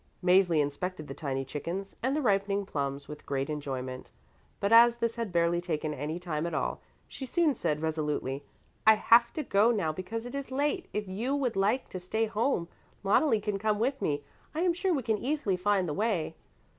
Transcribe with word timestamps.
Mäzli 0.23 0.59
inspected 0.59 1.07
the 1.07 1.13
tiny 1.13 1.45
chickens 1.45 1.95
and 2.01 2.15
the 2.15 2.23
ripening 2.23 2.65
plums 2.65 3.07
with 3.07 3.23
great 3.23 3.51
enjoyment, 3.51 4.09
but 4.59 4.73
as 4.73 4.95
this 4.95 5.13
had 5.13 5.31
barely 5.31 5.61
taken 5.61 5.93
any 5.93 6.19
time 6.19 6.47
at 6.47 6.55
all, 6.55 6.81
she 7.07 7.23
soon 7.23 7.53
said 7.53 7.83
resolutely, 7.83 8.43
"I 8.87 8.95
have 8.95 9.31
to 9.33 9.43
go 9.43 9.69
now 9.69 9.91
because 9.93 10.25
it 10.25 10.33
is 10.33 10.49
late. 10.49 10.89
If 10.91 11.07
you 11.07 11.35
would 11.35 11.55
like 11.55 11.87
to 11.89 11.99
stay 11.99 12.25
home, 12.25 12.67
Loneli 13.03 13.39
can 13.39 13.59
come 13.59 13.77
with 13.77 14.01
me. 14.01 14.23
I 14.55 14.61
am 14.61 14.73
sure 14.73 14.91
we 14.91 15.03
can 15.03 15.19
easily 15.19 15.55
find 15.55 15.87
the 15.87 15.93
way." 15.93 16.33